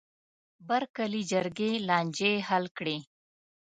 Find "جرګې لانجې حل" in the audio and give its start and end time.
1.31-2.65